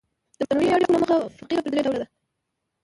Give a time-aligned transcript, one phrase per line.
[0.37, 2.07] د معنوي اړیکو له مخه فقره پر درې ډوله ده.